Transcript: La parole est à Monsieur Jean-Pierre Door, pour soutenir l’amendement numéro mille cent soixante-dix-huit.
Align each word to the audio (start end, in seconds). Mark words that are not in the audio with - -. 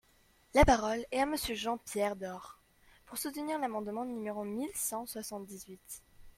La 0.55 0.65
parole 0.65 1.05
est 1.11 1.19
à 1.19 1.27
Monsieur 1.27 1.53
Jean-Pierre 1.53 2.15
Door, 2.15 2.57
pour 3.05 3.19
soutenir 3.19 3.59
l’amendement 3.59 4.03
numéro 4.03 4.43
mille 4.43 4.73
cent 4.73 5.05
soixante-dix-huit. 5.05 6.01